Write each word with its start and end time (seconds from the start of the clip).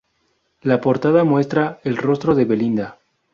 La 0.63 0.81
portada 0.81 1.23
muestra 1.23 1.79
el 1.83 1.95
rostro 1.95 2.33
de 2.33 2.45
Belinda. 2.45 2.97